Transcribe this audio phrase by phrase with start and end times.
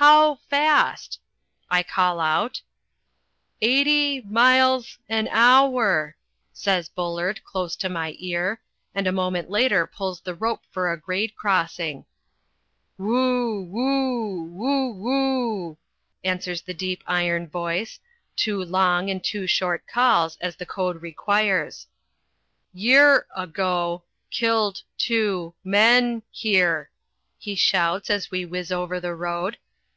[0.00, 1.18] "How fast?"
[1.68, 2.62] I call out.
[3.60, 6.14] "Eighty miles an hour,"
[6.52, 8.60] says Bullard, close to my ear,
[8.94, 12.04] and a moment later pulls the rope for a grade crossing.
[13.00, 15.08] "Ooooo ooooo oo
[15.72, 15.78] oo,"
[16.22, 17.98] answers the deep iron voice,
[18.36, 21.88] two long and two short calls, as the code requires.
[22.72, 26.88] "Year ago killed two men here,"
[27.36, 29.58] he shouts as we whiz over the road.